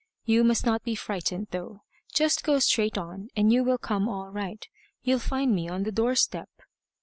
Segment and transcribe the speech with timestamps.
[0.25, 1.83] You must not be frightened though.
[2.11, 4.67] Just go straight on, and you will come all right.
[5.03, 6.49] You'll find me on the doorstep."